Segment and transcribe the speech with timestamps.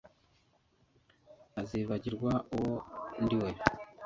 [1.61, 2.75] azibagirwa uwo
[3.23, 3.51] ndiwe